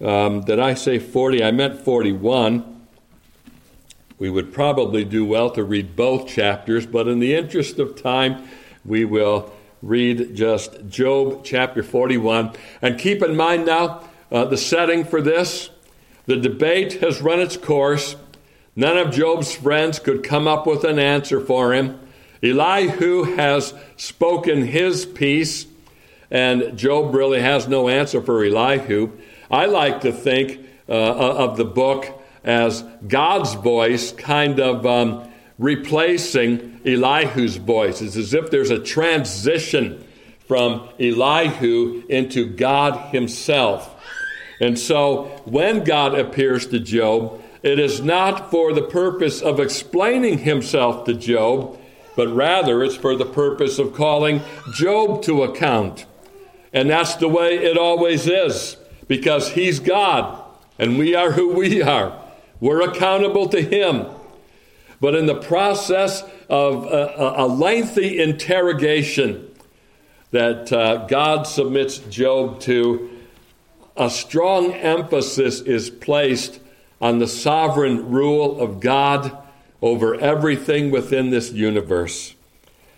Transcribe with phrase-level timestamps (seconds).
[0.00, 1.44] Um, did I say 40?
[1.44, 2.86] I meant 41.
[4.18, 8.48] We would probably do well to read both chapters, but in the interest of time,
[8.84, 9.52] we will
[9.82, 12.52] read just Job chapter 41.
[12.80, 14.02] And keep in mind now
[14.32, 15.70] uh, the setting for this.
[16.26, 18.16] The debate has run its course.
[18.76, 22.00] None of Job's friends could come up with an answer for him.
[22.42, 25.66] Elihu has spoken his piece,
[26.30, 29.12] and Job really has no answer for Elihu.
[29.50, 32.06] I like to think uh, of the book
[32.44, 38.00] as God's voice kind of um, replacing Elihu's voice.
[38.00, 40.04] It's as if there's a transition
[40.46, 43.94] from Elihu into God himself.
[44.60, 50.38] And so when God appears to Job, it is not for the purpose of explaining
[50.38, 51.78] himself to Job,
[52.16, 54.42] but rather it's for the purpose of calling
[54.74, 56.06] Job to account.
[56.72, 58.76] And that's the way it always is,
[59.10, 60.40] because he's God
[60.78, 62.16] and we are who we are.
[62.60, 64.06] We're accountable to him.
[65.00, 69.52] But in the process of a, a lengthy interrogation
[70.30, 73.10] that uh, God submits Job to,
[73.96, 76.60] a strong emphasis is placed
[77.00, 79.36] on the sovereign rule of God
[79.82, 82.36] over everything within this universe.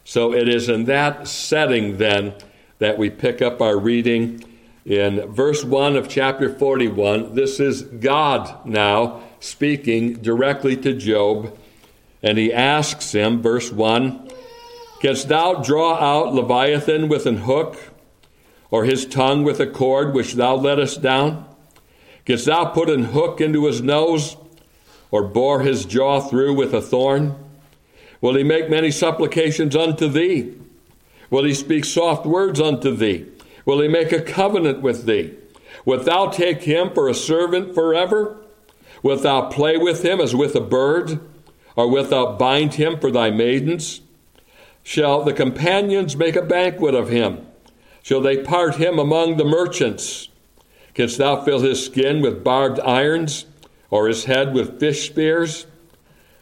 [0.05, 2.35] So it is in that setting then
[2.81, 4.45] that we pick up our reading
[4.85, 7.35] in verse 1 of chapter 41.
[7.35, 11.57] This is God now speaking directly to Job.
[12.23, 14.31] And he asks him, verse 1
[15.01, 17.77] Canst thou draw out Leviathan with an hook,
[18.71, 21.45] or his tongue with a cord which thou lettest down?
[22.25, 24.37] Canst thou put an hook into his nose,
[25.11, 27.35] or bore his jaw through with a thorn?
[28.21, 30.55] Will he make many supplications unto thee?
[31.31, 33.27] Will he speak soft words unto thee?
[33.65, 35.35] Will he make a covenant with thee?
[35.85, 38.39] Wilt thou take him for a servant forever?
[39.03, 41.21] Wilt thou play with him as with a bird?
[41.77, 44.01] or wilt thou bind him for thy maidens?
[44.83, 47.47] Shall the companions make a banquet of him?
[48.03, 50.29] Shall they part him among the merchants?
[50.95, 53.47] Canst thou fill his skin with barbed irons,
[53.91, 55.67] or his head with fish spears?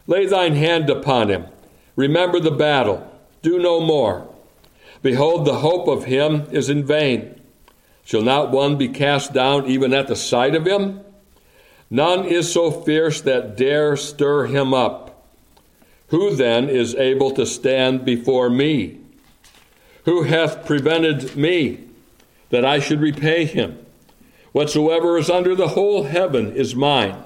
[0.07, 1.47] Lay thine hand upon him.
[1.95, 3.07] Remember the battle.
[3.43, 4.30] Do no more.
[5.03, 7.41] Behold, the hope of him is in vain.
[8.05, 11.01] Shall not one be cast down even at the sight of him?
[11.91, 15.27] None is so fierce that dare stir him up.
[16.09, 18.99] Who then is able to stand before me?
[20.05, 21.85] Who hath prevented me
[22.51, 23.79] that I should repay him?
[24.53, 27.23] Whatsoever is under the whole heaven is mine.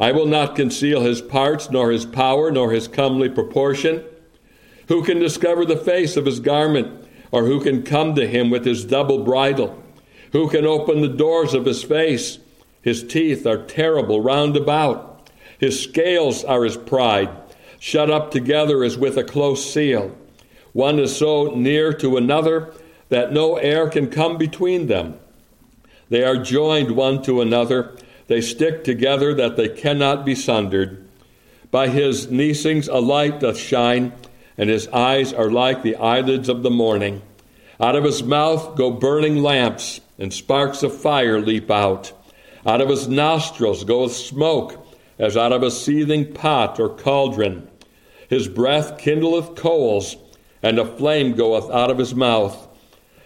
[0.00, 4.02] I will not conceal his parts, nor his power, nor his comely proportion.
[4.88, 8.64] Who can discover the face of his garment, or who can come to him with
[8.64, 9.82] his double bridle?
[10.32, 12.38] Who can open the doors of his face?
[12.82, 15.30] His teeth are terrible round about.
[15.58, 17.30] His scales are his pride
[17.84, 20.16] shut up together as with a close seal.
[20.72, 22.72] One is so near to another
[23.10, 25.18] that no air can come between them.
[26.08, 27.94] They are joined one to another.
[28.26, 31.06] They stick together that they cannot be sundered.
[31.70, 34.14] By his neesings a light doth shine,
[34.56, 37.22] and his eyes are like the eyelids of the morning.
[37.80, 42.12] Out of his mouth go burning lamps, and sparks of fire leap out.
[42.64, 44.86] Out of his nostrils goeth smoke,
[45.18, 47.68] as out of a seething pot or cauldron.
[48.28, 50.16] His breath kindleth coals,
[50.62, 52.68] and a flame goeth out of his mouth.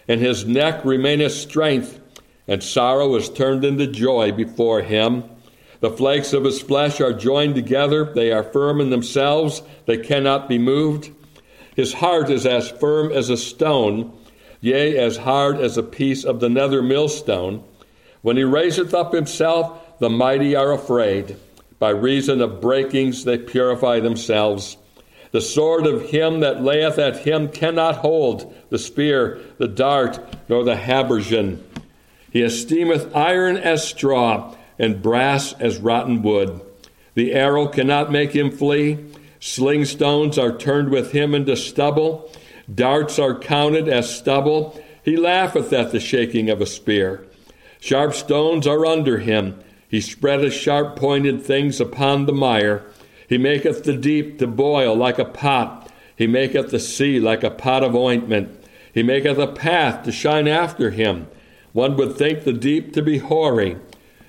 [0.07, 1.99] In his neck remaineth strength,
[2.47, 5.23] and sorrow is turned into joy before him.
[5.79, 10.49] The flakes of his flesh are joined together, they are firm in themselves, they cannot
[10.49, 11.11] be moved.
[11.79, 14.11] His heart is as firm as a stone,
[14.59, 17.63] yea, as hard as a piece of the nether millstone.
[18.21, 21.37] When he raiseth up himself, the mighty are afraid.
[21.79, 24.75] By reason of breakings, they purify themselves.
[25.31, 30.19] The sword of him that layeth at him cannot hold the spear, the dart,
[30.49, 31.63] nor the habergeon.
[32.29, 36.59] He esteemeth iron as straw, and brass as rotten wood.
[37.13, 38.97] The arrow cannot make him flee.
[39.39, 42.31] Sling stones are turned with him into stubble.
[42.73, 44.81] Darts are counted as stubble.
[45.03, 47.25] He laugheth at the shaking of a spear.
[47.79, 49.59] Sharp stones are under him.
[49.87, 52.85] He spreadeth sharp pointed things upon the mire.
[53.27, 55.89] He maketh the deep to boil like a pot.
[56.15, 58.63] He maketh the sea like a pot of ointment.
[58.93, 61.27] He maketh a path to shine after him.
[61.71, 63.77] One would think the deep to be hoary.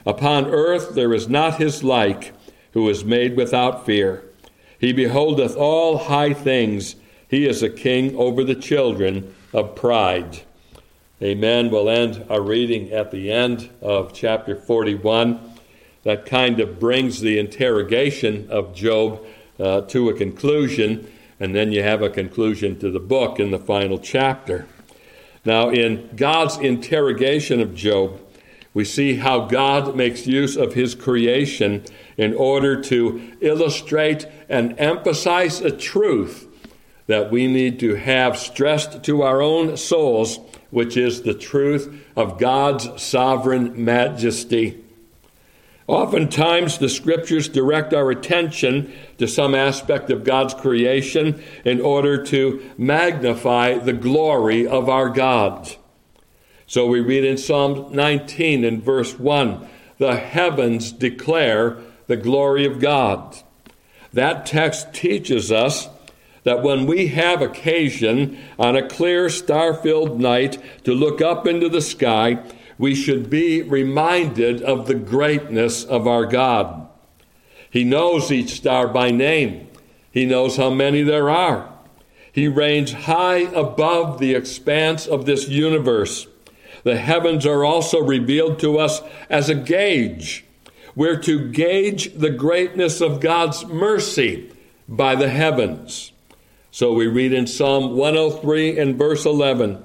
[0.07, 2.33] Upon earth there is not his like,
[2.73, 4.30] who is made without fear.
[4.81, 6.97] He beholdeth all high things.
[7.29, 10.41] He is a king over the children of pride.
[11.23, 11.71] Amen.
[11.71, 15.39] We'll end our reading at the end of chapter 41.
[16.05, 19.23] That kind of brings the interrogation of Job
[19.59, 21.07] uh, to a conclusion,
[21.39, 24.67] and then you have a conclusion to the book in the final chapter.
[25.45, 28.19] Now, in God's interrogation of Job,
[28.73, 31.85] we see how God makes use of his creation
[32.17, 36.47] in order to illustrate and emphasize a truth
[37.07, 40.39] that we need to have stressed to our own souls
[40.71, 44.85] which is the truth of God's sovereign majesty.
[45.87, 52.71] Oftentimes, the scriptures direct our attention to some aspect of God's creation in order to
[52.79, 55.75] magnify the glory of our God.
[56.71, 59.69] So we read in Psalm 19 in verse 1
[59.99, 63.37] the heavens declare the glory of God.
[64.13, 65.89] That text teaches us
[66.45, 71.69] that when we have occasion on a clear, star filled night to look up into
[71.69, 72.39] the sky,
[72.79, 76.87] we should be reminded of the greatness of our God.
[77.69, 79.67] He knows each star by name,
[80.13, 81.69] He knows how many there are.
[82.31, 86.29] He reigns high above the expanse of this universe.
[86.83, 90.45] The heavens are also revealed to us as a gauge.
[90.95, 94.51] We're to gauge the greatness of God's mercy
[94.89, 96.13] by the heavens.
[96.71, 99.83] So we read in Psalm 103 and verse 11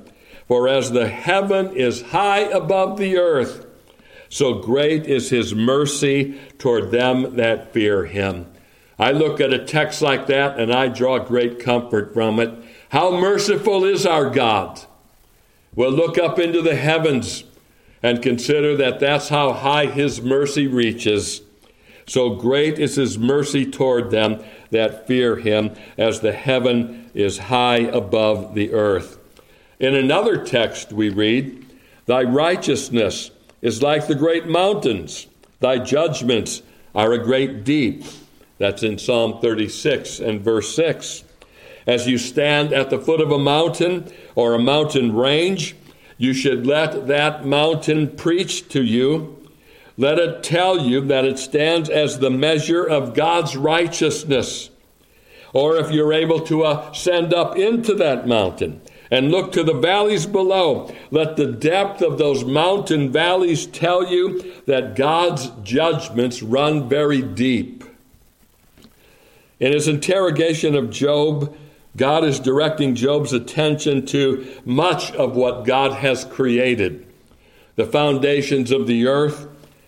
[0.48, 3.66] For as the heaven is high above the earth,
[4.30, 8.48] so great is his mercy toward them that fear him.
[8.98, 12.54] I look at a text like that and I draw great comfort from it.
[12.90, 14.82] How merciful is our God!
[15.76, 17.44] Well, look up into the heavens
[18.02, 21.42] and consider that that's how high his mercy reaches.
[22.08, 27.80] So great is his mercy toward them that fear him, as the heaven is high
[27.80, 29.18] above the earth.
[29.80, 31.66] In another text, we read,
[32.06, 33.32] Thy righteousness
[33.62, 35.28] is like the great mountains,
[35.60, 36.62] thy judgments
[36.94, 38.06] are a great deep.
[38.60, 41.24] That's in Psalm 36 and verse 6.
[41.88, 45.76] As you stand at the foot of a mountain or a mountain range,
[46.18, 49.36] you should let that mountain preach to you
[49.98, 54.70] let it tell you that it stands as the measure of God's righteousness.
[55.54, 59.74] Or if you're able to uh, ascend up into that mountain and look to the
[59.74, 66.90] valleys below, let the depth of those mountain valleys tell you that God's judgments run
[66.90, 67.86] very deep.
[69.62, 71.56] In his interrogation of Job,
[71.96, 77.06] God is directing Job's attention to much of what God has created
[77.76, 79.48] the foundations of the earth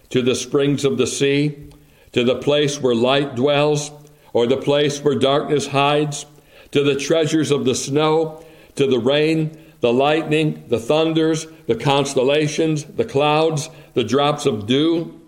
[0.09, 1.69] to the springs of the sea,
[2.11, 3.91] to the place where light dwells,
[4.33, 6.25] or the place where darkness hides,
[6.71, 8.43] to the treasures of the snow,
[8.75, 15.19] to the rain, the lightning, the thunders, the constellations, the clouds, the drops of dew.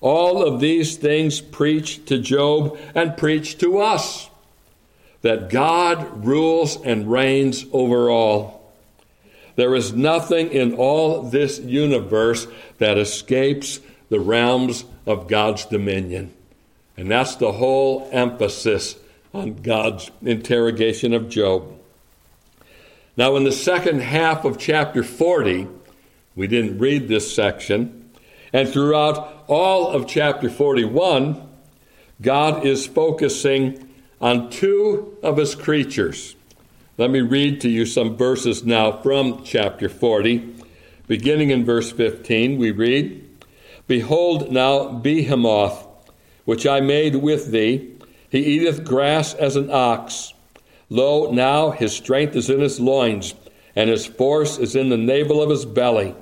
[0.00, 4.28] All of these things preach to Job and preach to us
[5.22, 8.72] that God rules and reigns over all.
[9.56, 12.46] There is nothing in all this universe
[12.78, 16.32] that escapes the realms of God's dominion.
[16.96, 18.96] And that's the whole emphasis
[19.32, 21.72] on God's interrogation of Job.
[23.16, 25.66] Now, in the second half of chapter 40,
[26.34, 28.10] we didn't read this section,
[28.52, 31.42] and throughout all of chapter 41,
[32.20, 33.85] God is focusing
[34.20, 36.36] on two of his creatures.
[36.98, 40.54] Let me read to you some verses now from chapter 40.
[41.06, 43.22] Beginning in verse 15, we read,
[43.86, 45.86] Behold now Behemoth,
[46.44, 47.92] which I made with thee.
[48.30, 50.32] He eateth grass as an ox.
[50.88, 53.34] Lo, now his strength is in his loins,
[53.74, 56.14] and his force is in the navel of his belly.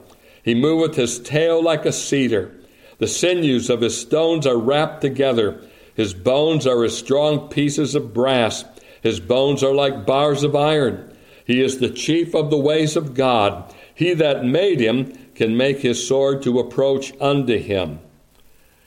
[0.42, 2.54] He moveth his tail like a cedar.
[2.98, 5.62] The sinews of his stones are wrapped together.
[5.94, 8.64] His bones are as strong pieces of brass.
[9.02, 11.16] His bones are like bars of iron.
[11.44, 13.72] He is the chief of the ways of God.
[13.94, 18.00] He that made him can make his sword to approach unto him.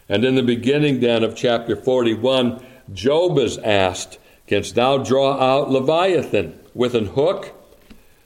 [0.09, 5.69] And in the beginning then of chapter 41, Job is asked, Canst thou draw out
[5.69, 7.53] Leviathan with an hook,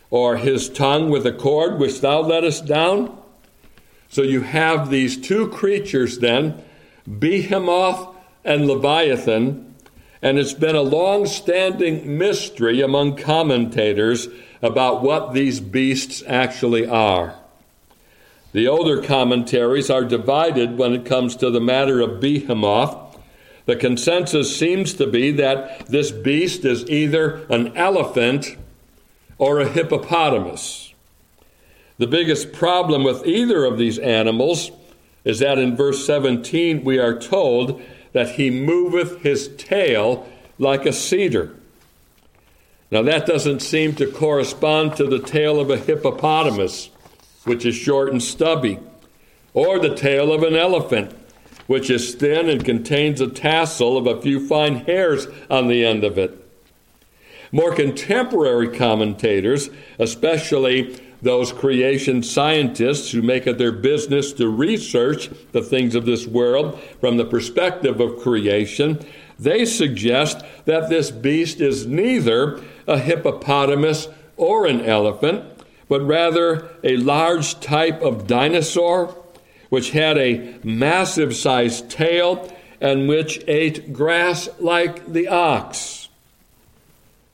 [0.10, 3.18] or his tongue with a cord which thou lettest down?
[4.10, 6.64] So you have these two creatures then,
[7.08, 8.11] Behemoth
[8.44, 9.76] and Leviathan,
[10.22, 14.28] and it's been a long standing mystery among commentators
[14.62, 17.36] about what these beasts actually are.
[18.54, 23.18] The older commentaries are divided when it comes to the matter of behemoth.
[23.66, 28.58] The consensus seems to be that this beast is either an elephant
[29.38, 30.94] or a hippopotamus.
[31.98, 34.72] The biggest problem with either of these animals
[35.24, 37.82] is that in verse 17 we are told
[38.14, 40.28] that he moveth his tail
[40.60, 41.56] like a cedar.
[42.92, 46.90] Now, that doesn't seem to correspond to the tail of a hippopotamus,
[47.46, 48.80] which is short and stubby,
[49.54, 51.16] or the tail of an elephant,
[51.68, 56.04] which is thin and contains a tassel of a few fine hairs on the end
[56.04, 56.38] of it.
[57.54, 65.62] More contemporary commentators, especially those creation scientists who make it their business to research the
[65.62, 69.00] things of this world from the perspective of creation,
[69.38, 75.44] they suggest that this beast is neither a hippopotamus or an elephant,
[75.88, 79.16] but rather a large type of dinosaur
[79.70, 82.52] which had a massive sized tail
[82.82, 86.10] and which ate grass like the ox.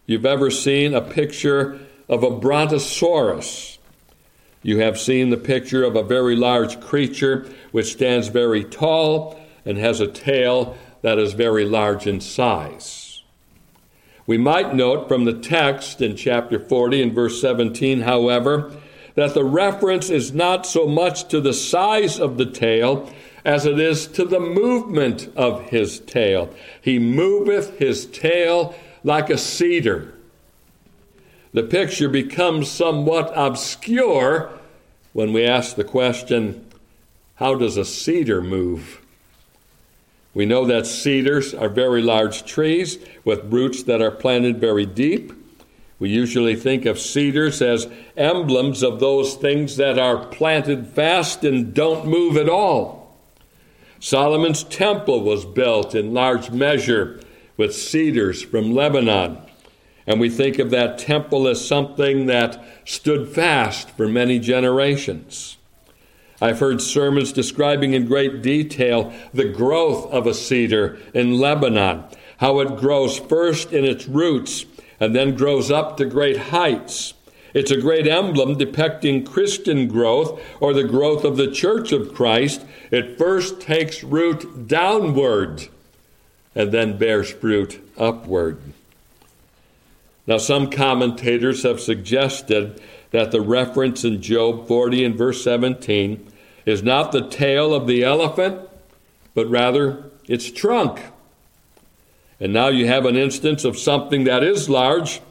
[0.05, 3.76] You've ever seen a picture of a brontosaurus?
[4.67, 9.77] You have seen the picture of a very large creature which stands very tall and
[9.77, 13.23] has a tail that is very large in size.
[14.25, 18.73] We might note from the text in chapter 40 and verse 17, however,
[19.15, 23.09] that the reference is not so much to the size of the tail
[23.45, 26.53] as it is to the movement of his tail.
[26.81, 30.13] He moveth his tail like a cedar.
[31.53, 34.56] The picture becomes somewhat obscure
[35.13, 36.65] when we ask the question,
[37.35, 39.01] How does a cedar move?
[40.33, 45.33] We know that cedars are very large trees with roots that are planted very deep.
[45.99, 51.73] We usually think of cedars as emblems of those things that are planted fast and
[51.73, 53.17] don't move at all.
[53.99, 57.19] Solomon's temple was built in large measure
[57.57, 59.39] with cedars from Lebanon.
[60.07, 65.57] And we think of that temple as something that stood fast for many generations.
[66.41, 72.05] I've heard sermons describing in great detail the growth of a cedar in Lebanon,
[72.37, 74.65] how it grows first in its roots
[74.99, 77.13] and then grows up to great heights.
[77.53, 82.63] It's a great emblem depicting Christian growth or the growth of the Church of Christ.
[82.91, 85.67] It first takes root downward
[86.53, 88.59] and then bears fruit upward.
[90.27, 92.81] Now, some commentators have suggested
[93.11, 96.31] that the reference in Job 40 and verse 17
[96.65, 98.59] is not the tail of the elephant,
[99.33, 101.01] but rather its trunk.
[102.41, 105.21] And now you have an instance of something that is large,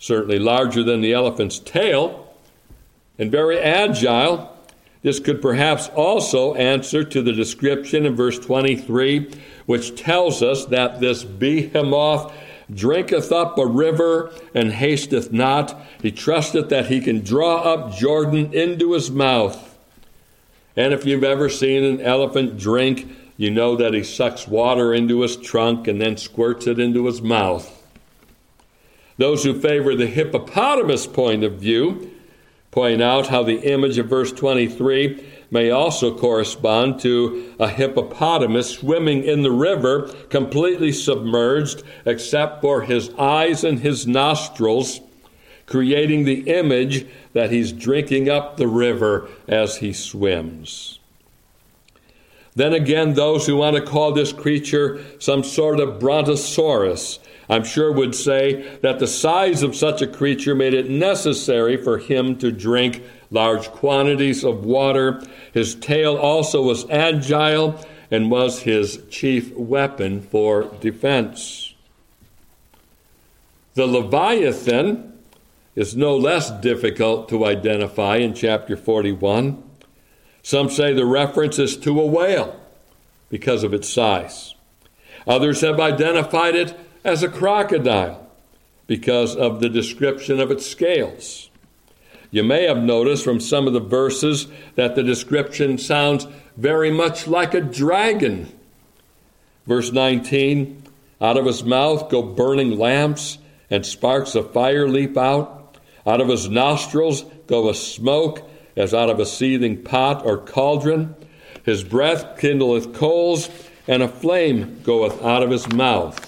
[0.00, 2.34] certainly larger than the elephant's tail,
[3.18, 4.56] and very agile.
[5.02, 9.32] This could perhaps also answer to the description in verse 23,
[9.66, 12.32] which tells us that this behemoth
[12.74, 15.80] drinketh up a river and hasteth not.
[16.02, 19.78] He trusteth that he can draw up Jordan into his mouth.
[20.76, 25.22] And if you've ever seen an elephant drink, you know that he sucks water into
[25.22, 27.76] his trunk and then squirts it into his mouth.
[29.16, 32.10] Those who favor the hippopotamus point of view
[32.70, 39.24] point out how the image of verse 23 may also correspond to a hippopotamus swimming
[39.24, 45.00] in the river, completely submerged except for his eyes and his nostrils,
[45.66, 50.98] creating the image that he's drinking up the river as he swims.
[52.54, 57.92] Then again, those who want to call this creature some sort of brontosaurus, I'm sure
[57.92, 62.52] would say that the size of such a creature made it necessary for him to
[62.52, 65.22] drink large quantities of water.
[65.52, 71.74] His tail also was agile and was his chief weapon for defense.
[73.74, 75.18] The Leviathan
[75.76, 79.62] is no less difficult to identify in chapter 41.
[80.42, 82.60] Some say the reference is to a whale
[83.28, 84.54] because of its size.
[85.26, 88.26] Others have identified it as a crocodile
[88.86, 91.49] because of the description of its scales.
[92.30, 94.46] You may have noticed from some of the verses
[94.76, 98.52] that the description sounds very much like a dragon.
[99.66, 100.82] Verse 19
[101.20, 105.78] Out of his mouth go burning lamps, and sparks of fire leap out.
[106.06, 111.14] Out of his nostrils go a smoke as out of a seething pot or cauldron.
[111.64, 113.48] His breath kindleth coals,
[113.88, 116.26] and a flame goeth out of his mouth.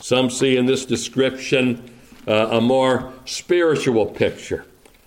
[0.00, 1.90] Some see in this description
[2.26, 4.64] uh, a more spiritual picture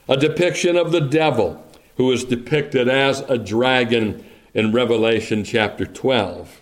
[0.07, 1.63] a depiction of the devil,
[1.97, 4.23] who is depicted as a dragon
[4.53, 6.61] in Revelation chapter 12.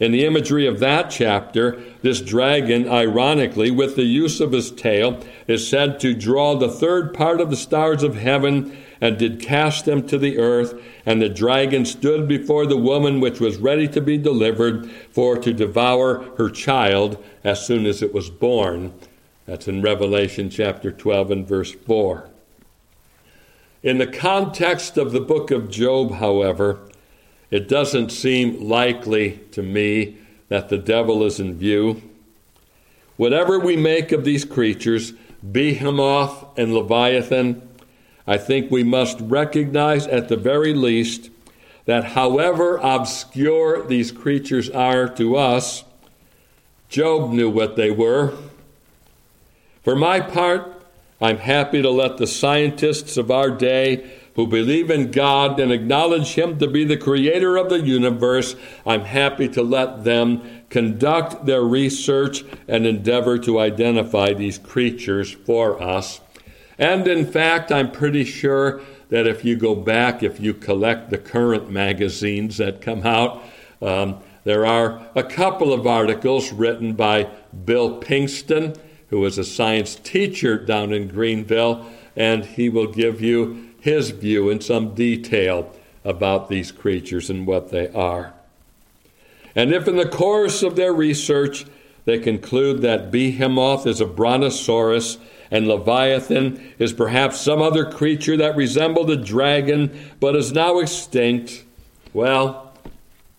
[0.00, 5.22] In the imagery of that chapter, this dragon, ironically, with the use of his tail,
[5.46, 9.84] is said to draw the third part of the stars of heaven and did cast
[9.84, 10.80] them to the earth.
[11.04, 15.52] And the dragon stood before the woman which was ready to be delivered, for to
[15.52, 18.94] devour her child as soon as it was born.
[19.44, 22.29] That's in Revelation chapter 12 and verse 4.
[23.82, 26.80] In the context of the book of Job, however,
[27.50, 30.18] it doesn't seem likely to me
[30.48, 32.02] that the devil is in view.
[33.16, 37.66] Whatever we make of these creatures, Behemoth and Leviathan,
[38.26, 41.30] I think we must recognize at the very least
[41.86, 45.84] that however obscure these creatures are to us,
[46.90, 48.34] Job knew what they were.
[49.82, 50.79] For my part,
[51.20, 56.34] I'm happy to let the scientists of our day who believe in God and acknowledge
[56.34, 58.54] Him to be the creator of the universe,
[58.86, 65.82] I'm happy to let them conduct their research and endeavor to identify these creatures for
[65.82, 66.20] us.
[66.78, 71.18] And in fact, I'm pretty sure that if you go back, if you collect the
[71.18, 73.42] current magazines that come out,
[73.82, 77.28] um, there are a couple of articles written by
[77.64, 78.78] Bill Pinkston,
[79.10, 81.86] who is a science teacher down in Greenville,
[82.16, 85.74] and he will give you his view in some detail
[86.04, 88.32] about these creatures and what they are.
[89.54, 91.66] And if in the course of their research
[92.04, 95.18] they conclude that Behemoth is a brontosaurus
[95.50, 101.64] and Leviathan is perhaps some other creature that resembled a dragon but is now extinct,
[102.12, 102.72] well,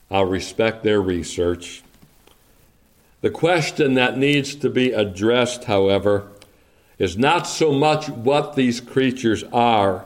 [0.10, 1.84] I'll respect their research.
[3.22, 6.28] The question that needs to be addressed, however,
[6.98, 10.06] is not so much what these creatures are,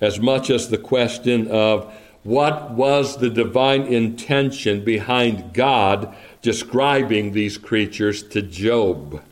[0.00, 1.92] as much as the question of
[2.22, 9.22] what was the divine intention behind God describing these creatures to Job.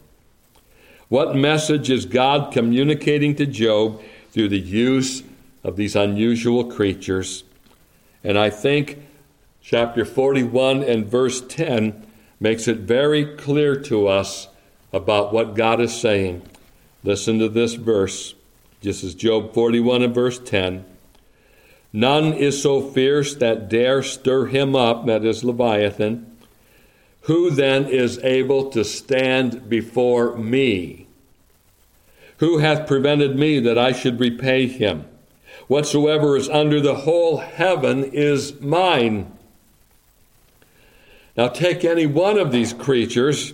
[1.09, 5.23] What message is God communicating to Job through the use
[5.63, 7.45] of these unusual creatures?
[8.25, 8.99] And I think
[9.61, 12.06] chapter 41 and verse 10
[12.39, 14.49] makes it very clear to us
[14.93, 16.43] about what God is saying.
[17.03, 18.35] Listen to this verse.
[18.83, 20.85] This is Job 41 and verse 10.
[21.93, 26.37] None is so fierce that dare stir him up, that is Leviathan.
[27.23, 31.07] Who then is able to stand before me?
[32.39, 35.07] Who hath prevented me that I should repay him?
[35.69, 39.33] Whatsoever is under the whole heaven is mine.
[41.37, 43.53] Now take any one of these creatures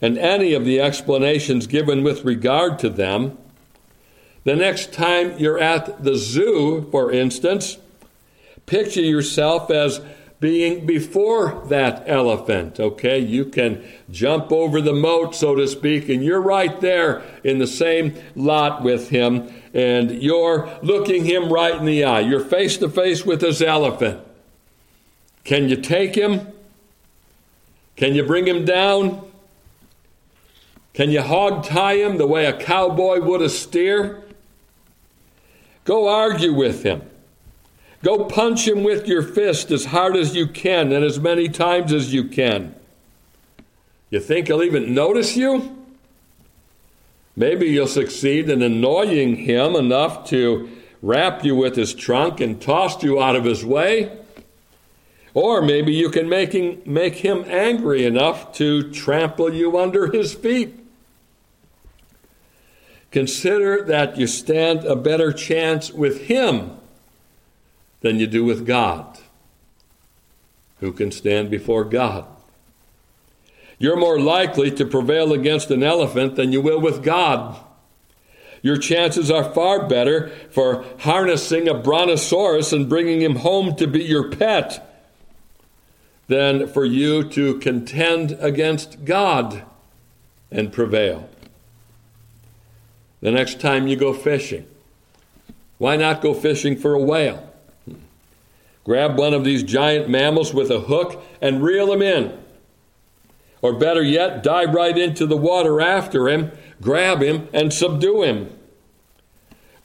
[0.00, 3.38] and any of the explanations given with regard to them.
[4.44, 7.78] The next time you're at the zoo, for instance,
[8.66, 10.00] picture yourself as
[10.40, 13.20] being before that elephant, okay?
[13.20, 17.66] You can jump over the moat, so to speak, and you're right there in the
[17.68, 22.20] same lot with him, and you're looking him right in the eye.
[22.20, 24.20] You're face to face with this elephant.
[25.44, 26.48] Can you take him?
[27.96, 29.30] Can you bring him down?
[30.94, 34.22] Can you hog tie him the way a cowboy would a steer?
[35.84, 37.02] Go argue with him.
[38.02, 41.92] Go punch him with your fist as hard as you can and as many times
[41.92, 42.74] as you can.
[44.10, 45.78] You think he'll even notice you?
[47.34, 50.68] Maybe you'll succeed in annoying him enough to
[51.00, 54.18] wrap you with his trunk and toss you out of his way.
[55.34, 60.34] Or maybe you can make him, make him angry enough to trample you under his
[60.34, 60.78] feet.
[63.10, 66.78] Consider that you stand a better chance with him
[68.00, 69.18] than you do with God.
[70.80, 72.26] Who can stand before God?
[73.78, 77.58] You're more likely to prevail against an elephant than you will with God.
[78.62, 84.04] Your chances are far better for harnessing a brontosaurus and bringing him home to be
[84.04, 84.91] your pet
[86.28, 89.62] than for you to contend against God
[90.50, 91.28] and prevail.
[93.20, 94.66] The next time you go fishing,
[95.78, 97.48] why not go fishing for a whale?
[98.84, 102.36] Grab one of these giant mammals with a hook and reel him in.
[103.60, 108.50] Or better yet, dive right into the water after him, grab him, and subdue him.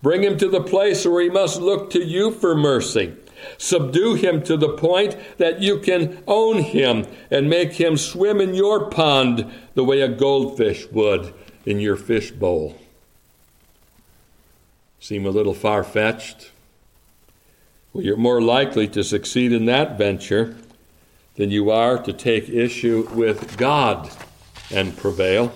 [0.02, 3.16] Bring him to the place where he must look to you for mercy
[3.58, 8.54] Subdue him to the point that you can own him and make him swim in
[8.54, 11.34] your pond the way a goldfish would
[11.66, 12.78] in your fish bowl.
[15.00, 16.52] Seem a little far fetched?
[17.94, 20.56] Well, you're more likely to succeed in that venture
[21.36, 24.10] than you are to take issue with God
[24.72, 25.54] and prevail.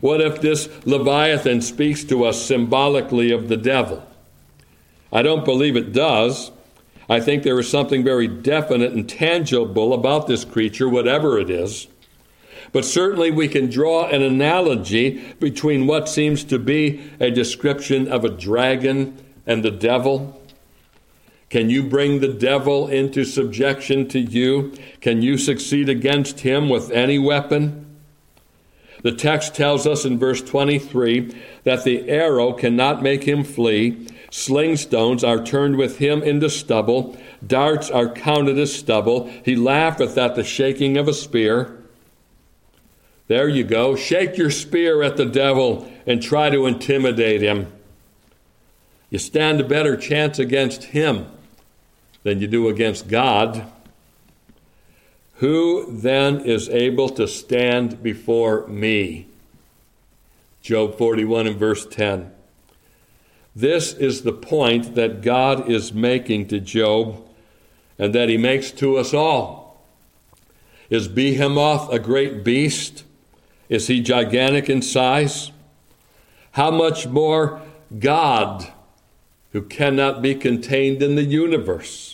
[0.00, 4.06] What if this Leviathan speaks to us symbolically of the devil?
[5.12, 6.50] I don't believe it does.
[7.08, 11.88] I think there is something very definite and tangible about this creature, whatever it is.
[12.72, 18.24] But certainly we can draw an analogy between what seems to be a description of
[18.24, 20.40] a dragon and the devil.
[21.48, 24.72] Can you bring the devil into subjection to you?
[25.00, 27.86] Can you succeed against him with any weapon?
[29.02, 34.06] The text tells us in verse 23 that the arrow cannot make him flee.
[34.30, 37.18] Sling stones are turned with him into stubble.
[37.44, 39.28] Darts are counted as stubble.
[39.44, 41.76] He laugheth at the shaking of a spear.
[43.26, 43.96] There you go.
[43.96, 47.72] Shake your spear at the devil and try to intimidate him.
[49.10, 51.26] You stand a better chance against him
[52.22, 53.66] than you do against God.
[55.34, 59.26] Who then is able to stand before me?
[60.62, 62.30] Job 41 and verse 10.
[63.54, 67.24] This is the point that God is making to Job
[67.98, 69.84] and that he makes to us all.
[70.88, 73.04] Is Behemoth a great beast?
[73.68, 75.52] Is he gigantic in size?
[76.52, 77.60] How much more
[77.98, 78.72] God,
[79.52, 82.09] who cannot be contained in the universe?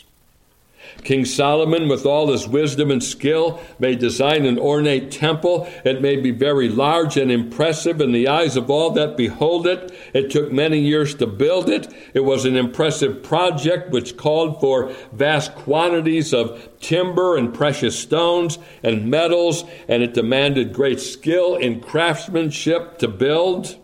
[1.05, 5.69] King Solomon, with all his wisdom and skill, may design an ornate temple.
[5.85, 9.93] It may be very large and impressive in the eyes of all that behold it.
[10.13, 11.93] It took many years to build it.
[12.13, 18.59] It was an impressive project which called for vast quantities of timber and precious stones
[18.83, 23.77] and metals, and it demanded great skill in craftsmanship to build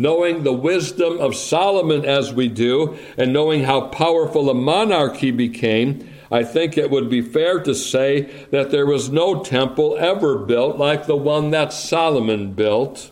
[0.00, 5.30] knowing the wisdom of Solomon as we do, and knowing how powerful a monarch he
[5.30, 10.38] became, I think it would be fair to say that there was no temple ever
[10.38, 13.10] built like the one that Solomon built.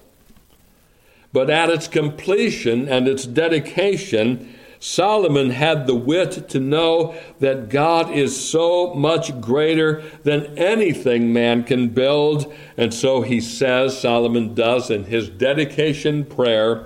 [1.30, 8.10] But at its completion and its dedication, Solomon had the wit to know that God
[8.10, 12.52] is so much greater than anything man can build.
[12.76, 16.84] And so he says, Solomon does in his dedication prayer,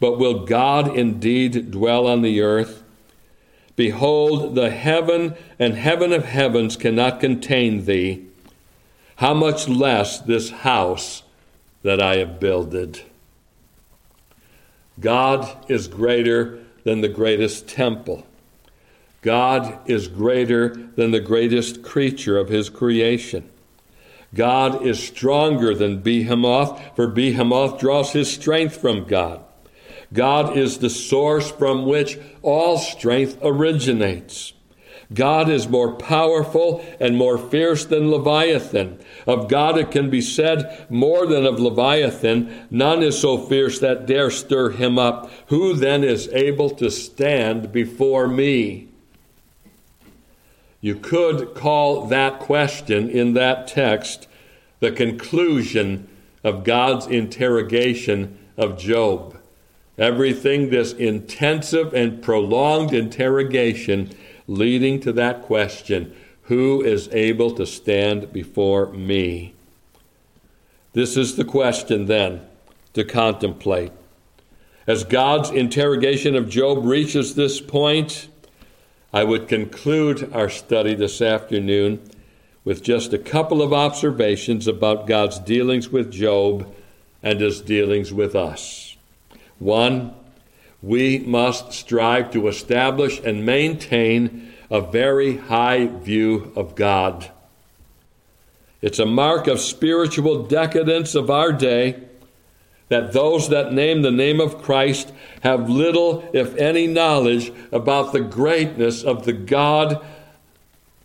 [0.00, 2.82] But will God indeed dwell on the earth?
[3.76, 8.24] Behold, the heaven and heaven of heavens cannot contain thee.
[9.16, 11.22] How much less this house
[11.82, 13.02] that I have builded?
[14.98, 18.24] God is greater than the greatest temple.
[19.20, 23.50] God is greater than the greatest creature of his creation.
[24.32, 29.40] God is stronger than Behemoth, for Behemoth draws his strength from God.
[30.12, 34.52] God is the source from which all strength originates.
[35.12, 38.98] God is more powerful and more fierce than Leviathan.
[39.26, 44.06] Of God it can be said more than of Leviathan, none is so fierce that
[44.06, 45.30] dare stir him up.
[45.48, 48.88] Who then is able to stand before me?
[50.80, 54.28] You could call that question in that text
[54.80, 56.08] the conclusion
[56.44, 59.36] of God's interrogation of Job.
[59.98, 64.10] Everything, this intensive and prolonged interrogation,
[64.46, 69.54] leading to that question who is able to stand before me?
[70.92, 72.46] This is the question then
[72.94, 73.92] to contemplate.
[74.86, 78.28] As God's interrogation of Job reaches this point,
[79.12, 82.08] I would conclude our study this afternoon
[82.64, 86.72] with just a couple of observations about God's dealings with Job
[87.22, 88.96] and his dealings with us.
[89.58, 90.14] One,
[90.82, 97.30] we must strive to establish and maintain a very high view of God.
[98.82, 102.02] It's a mark of spiritual decadence of our day
[102.88, 105.12] that those that name the name of Christ
[105.42, 110.04] have little, if any, knowledge about the greatness of the God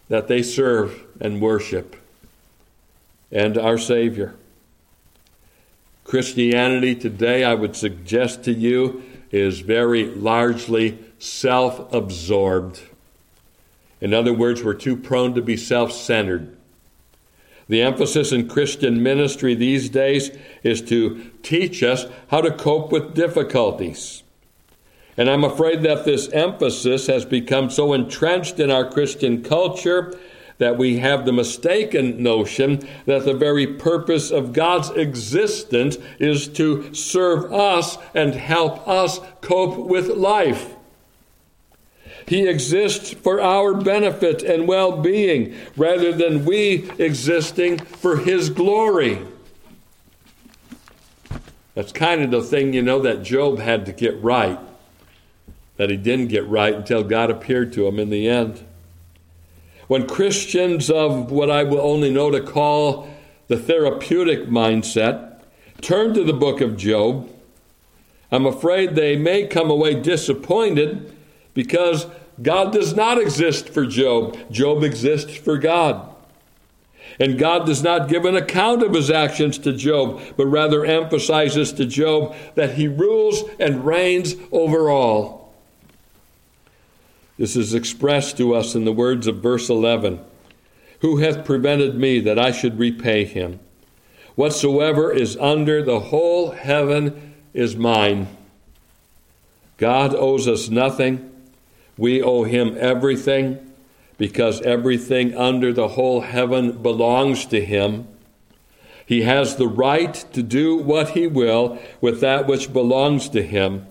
[0.09, 1.95] that they serve and worship
[3.31, 4.35] and our Savior.
[6.03, 9.01] Christianity today, I would suggest to you,
[9.31, 12.81] is very largely self absorbed.
[13.99, 16.57] In other words, we're too prone to be self centered.
[17.69, 20.31] The emphasis in Christian ministry these days
[20.63, 24.23] is to teach us how to cope with difficulties.
[25.15, 30.17] And I'm afraid that this emphasis has become so entrenched in our Christian culture
[30.61, 36.93] that we have the mistaken notion that the very purpose of God's existence is to
[36.93, 40.75] serve us and help us cope with life.
[42.27, 49.17] He exists for our benefit and well being rather than we existing for His glory.
[51.73, 54.59] That's kind of the thing, you know, that Job had to get right,
[55.77, 58.63] that he didn't get right until God appeared to him in the end.
[59.91, 63.09] When Christians of what I will only know to call
[63.49, 65.41] the therapeutic mindset
[65.81, 67.29] turn to the book of Job,
[68.31, 71.13] I'm afraid they may come away disappointed
[71.53, 72.07] because
[72.41, 74.37] God does not exist for Job.
[74.49, 76.09] Job exists for God.
[77.19, 81.73] And God does not give an account of his actions to Job, but rather emphasizes
[81.73, 85.40] to Job that he rules and reigns over all.
[87.37, 90.19] This is expressed to us in the words of verse 11
[90.99, 93.59] Who hath prevented me that I should repay him?
[94.35, 98.27] Whatsoever is under the whole heaven is mine.
[99.77, 101.29] God owes us nothing.
[101.97, 103.73] We owe him everything
[104.17, 108.07] because everything under the whole heaven belongs to him.
[109.05, 113.87] He has the right to do what he will with that which belongs to him.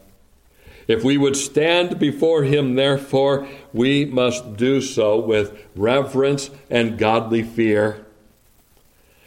[0.90, 7.44] If we would stand before him, therefore, we must do so with reverence and godly
[7.44, 8.04] fear.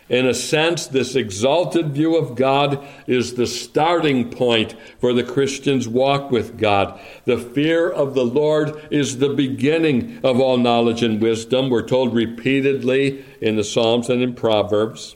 [0.09, 5.87] In a sense, this exalted view of God is the starting point for the Christian's
[5.87, 6.99] walk with God.
[7.23, 11.69] The fear of the Lord is the beginning of all knowledge and wisdom.
[11.69, 15.15] We're told repeatedly in the Psalms and in Proverbs.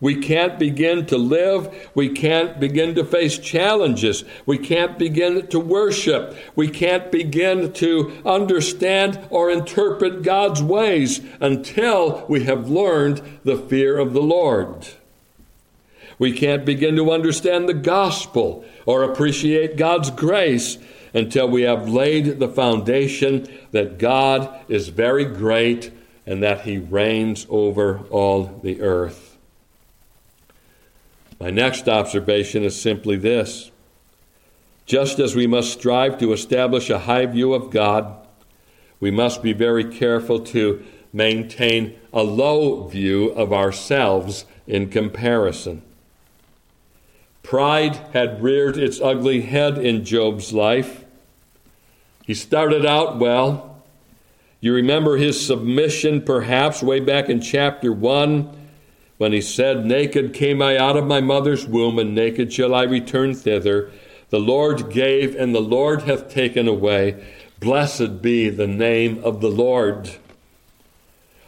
[0.00, 1.90] We can't begin to live.
[1.94, 4.24] We can't begin to face challenges.
[4.46, 6.36] We can't begin to worship.
[6.56, 13.98] We can't begin to understand or interpret God's ways until we have learned the fear
[13.98, 14.88] of the Lord.
[16.18, 20.78] We can't begin to understand the gospel or appreciate God's grace
[21.12, 25.90] until we have laid the foundation that God is very great
[26.26, 29.29] and that He reigns over all the earth.
[31.40, 33.70] My next observation is simply this
[34.84, 38.26] just as we must strive to establish a high view of God,
[38.98, 45.82] we must be very careful to maintain a low view of ourselves in comparison.
[47.44, 51.04] Pride had reared its ugly head in Job's life.
[52.26, 53.82] He started out well.
[54.60, 58.59] You remember his submission, perhaps, way back in chapter 1
[59.20, 62.84] when he said, Naked came I out of my mother's womb, and naked shall I
[62.84, 63.90] return thither.
[64.30, 67.22] The Lord gave, and the Lord hath taken away.
[67.58, 70.16] Blessed be the name of the Lord.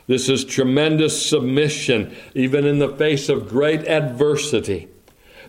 [0.07, 4.89] This is tremendous submission, even in the face of great adversity.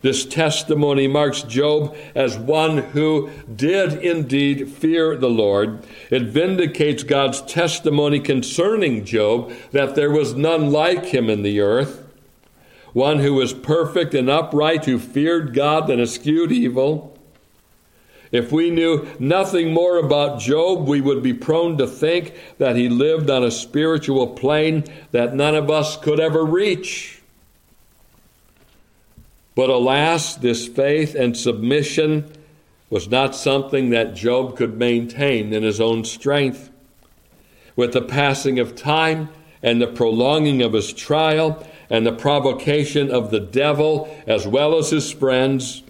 [0.01, 5.85] This testimony marks Job as one who did indeed fear the Lord.
[6.09, 12.02] It vindicates God's testimony concerning Job that there was none like him in the earth
[12.93, 17.17] one who was perfect and upright, who feared God and eschewed evil.
[18.31, 22.89] If we knew nothing more about Job, we would be prone to think that he
[22.89, 27.21] lived on a spiritual plane that none of us could ever reach.
[29.55, 32.31] But alas, this faith and submission
[32.89, 36.71] was not something that Job could maintain in his own strength.
[37.75, 39.29] With the passing of time
[39.61, 44.89] and the prolonging of his trial, and the provocation of the devil as well as
[44.89, 45.83] his friends,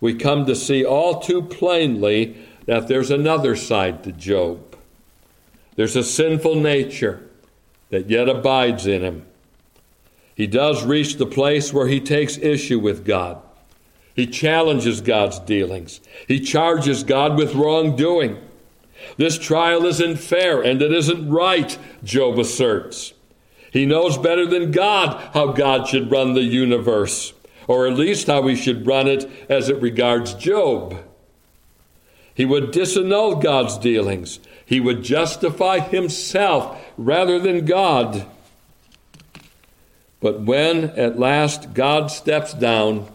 [0.00, 4.76] we come to see all too plainly that there's another side to Job.
[5.76, 7.28] There's a sinful nature
[7.90, 9.26] that yet abides in him.
[10.34, 13.42] He does reach the place where he takes issue with God.
[14.14, 16.00] He challenges God's dealings.
[16.26, 18.38] He charges God with wrongdoing.
[19.16, 23.12] This trial isn't fair and it isn't right, Job asserts.
[23.70, 27.32] He knows better than God how God should run the universe,
[27.66, 30.96] or at least how he should run it as it regards Job.
[32.34, 34.40] He would disannul God's dealings.
[34.64, 38.26] He would justify himself rather than God.
[40.20, 43.08] But when at last God steps down,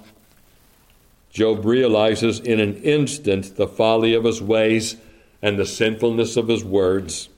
[1.31, 4.95] Job realizes in an instant the folly of his ways
[5.41, 7.29] and the sinfulness of his words.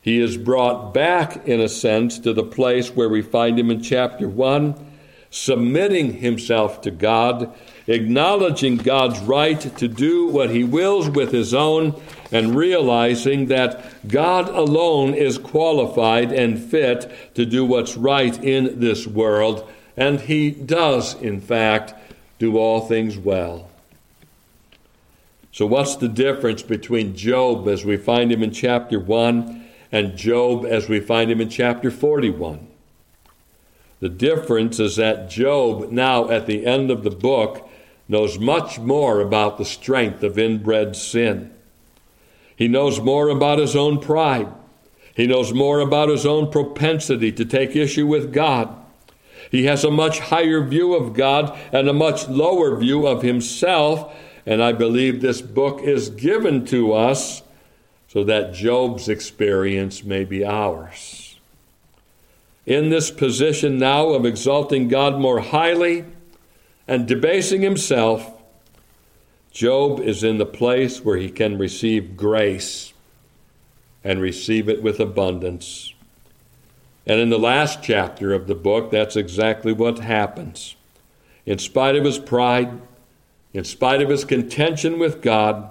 [0.00, 3.82] He is brought back, in a sense, to the place where we find him in
[3.82, 4.86] chapter 1,
[5.30, 7.52] submitting himself to God,
[7.86, 14.48] acknowledging God's right to do what he wills with his own, and realizing that God
[14.48, 21.14] alone is qualified and fit to do what's right in this world, and he does,
[21.20, 21.94] in fact,
[22.38, 23.68] do all things well.
[25.50, 30.64] So, what's the difference between Job as we find him in chapter 1 and Job
[30.64, 32.66] as we find him in chapter 41.
[34.00, 37.68] The difference is that Job, now at the end of the book,
[38.08, 41.52] knows much more about the strength of inbred sin.
[42.56, 44.48] He knows more about his own pride.
[45.14, 48.74] He knows more about his own propensity to take issue with God.
[49.50, 54.14] He has a much higher view of God and a much lower view of himself.
[54.46, 57.42] And I believe this book is given to us
[58.08, 61.38] so that Job's experience may be ours.
[62.66, 66.04] In this position now of exalting God more highly
[66.86, 68.30] and debasing himself,
[69.52, 72.92] Job is in the place where he can receive grace
[74.04, 75.92] and receive it with abundance.
[77.06, 80.76] And in the last chapter of the book, that's exactly what happens.
[81.46, 82.80] In spite of his pride,
[83.54, 85.70] in spite of his contention with God,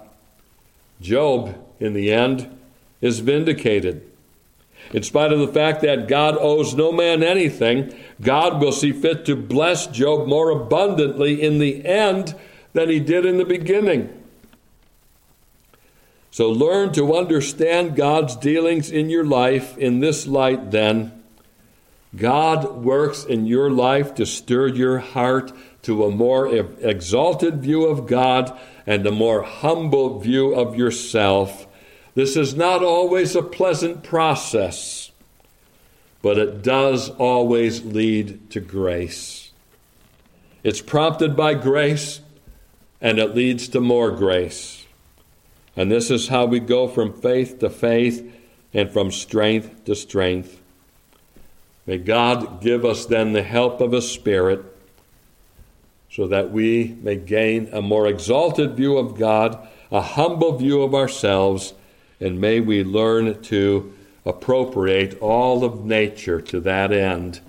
[1.00, 2.58] Job, in the end,
[3.02, 4.04] is vindicated.
[4.94, 9.26] In spite of the fact that God owes no man anything, God will see fit
[9.26, 12.36] to bless Job more abundantly in the end
[12.74, 14.14] than he did in the beginning.
[16.32, 21.24] So learn to understand God's dealings in your life in this light, then,
[22.16, 25.52] God works in your life to stir your heart
[25.84, 31.67] to a more exalted view of God and a more humble view of yourself.
[32.18, 35.12] This is not always a pleasant process,
[36.24, 39.52] but it does always lead to grace.
[40.64, 42.22] It's prompted by grace
[43.00, 44.88] and it leads to more grace.
[45.76, 48.28] And this is how we go from faith to faith
[48.74, 50.60] and from strength to strength.
[51.86, 54.66] May God give us then the help of His Spirit
[56.10, 60.96] so that we may gain a more exalted view of God, a humble view of
[60.96, 61.74] ourselves,
[62.20, 63.94] and may we learn to
[64.26, 67.40] appropriate all of nature to that end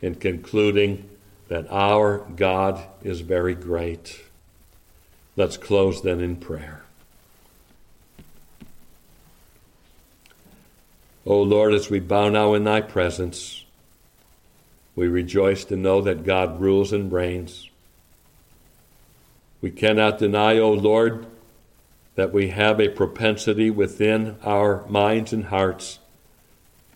[0.00, 1.08] in concluding
[1.48, 4.20] that our God is very great.
[5.36, 6.84] Let's close then in prayer.
[11.26, 13.64] O Lord, as we bow now in thy presence,
[14.94, 17.68] we rejoice to know that God rules and reigns.
[19.60, 21.26] We cannot deny, O Lord,
[22.20, 26.00] that we have a propensity within our minds and hearts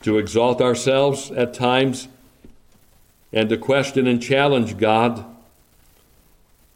[0.03, 2.09] to exalt ourselves at times
[3.33, 5.25] and to question and challenge God.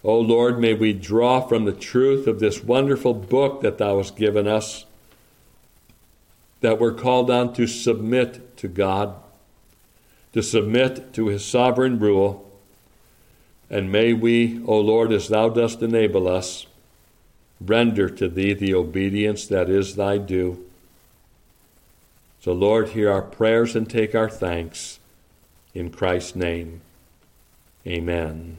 [0.03, 4.17] O Lord, may we draw from the truth of this wonderful book that Thou hast
[4.17, 4.87] given us
[6.63, 9.15] that we're called on to submit to God
[10.33, 12.51] to submit to his sovereign rule.
[13.69, 16.67] And may we, O Lord, as thou dost enable us,
[17.61, 20.65] render to thee the obedience that is thy due.
[22.41, 25.01] So, Lord, hear our prayers and take our thanks.
[25.75, 26.81] In Christ's name,
[27.87, 28.59] amen.